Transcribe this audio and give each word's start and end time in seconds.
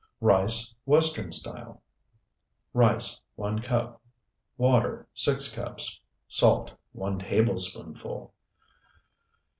RICE 0.19 0.73
(WESTERN 0.87 1.31
STYLE) 1.31 1.79
Rice, 2.73 3.21
1 3.35 3.59
cup. 3.61 4.01
Water, 4.57 5.07
6 5.13 5.53
cups. 5.53 6.01
Salt, 6.27 6.73
1 6.93 7.19
tablespoonful. 7.19 8.33